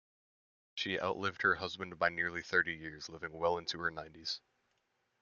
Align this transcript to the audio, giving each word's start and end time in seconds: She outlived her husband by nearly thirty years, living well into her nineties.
She 0.73 0.99
outlived 0.99 1.43
her 1.43 1.53
husband 1.53 1.99
by 1.99 2.09
nearly 2.09 2.41
thirty 2.41 2.73
years, 2.73 3.07
living 3.07 3.33
well 3.33 3.59
into 3.59 3.77
her 3.81 3.91
nineties. 3.91 4.41